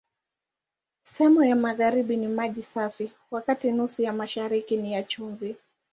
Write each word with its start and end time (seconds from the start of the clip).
Sehemu 1.01 1.43
ya 1.43 1.55
magharibi 1.55 2.17
ni 2.17 2.27
maji 2.27 2.61
safi, 2.63 3.11
wakati 3.31 3.71
nusu 3.71 4.01
ya 4.03 4.13
mashariki 4.13 4.77
ni 4.77 4.93
ya 4.93 5.03
chumvi. 5.03 5.55